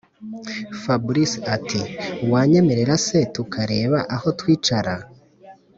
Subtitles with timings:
[0.81, 4.93] fabric ati”wanyemerera sw tukareba aho twicara